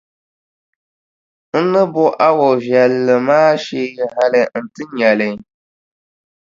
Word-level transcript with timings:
N 1.61 1.63
ni 1.71 1.81
bo 1.93 2.03
a 2.25 2.27
wɔʼ 2.37 2.53
viɛlli 2.63 3.15
maa 3.27 3.51
shee 3.63 3.89
hali 4.15 4.41
nti 4.63 4.83
nya 4.97 5.09
li. 5.19 5.29